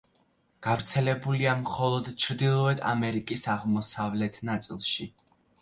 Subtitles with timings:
[0.67, 5.11] გავრცელებულია მხოლოდ ჩრდილოეთ ამერიკის აღმოსავლეთ ნაწილში.